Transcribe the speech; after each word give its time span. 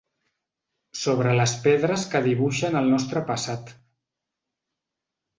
Sobre 1.01 1.33
les 1.39 1.51
pedres 1.65 2.05
que 2.13 2.21
dibuixen 2.27 2.77
el 2.79 2.89
nostre 2.93 3.21
passat. 3.27 3.69